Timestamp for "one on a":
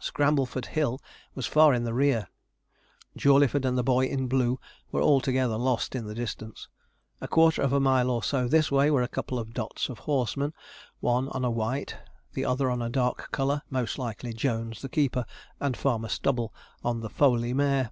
11.00-11.50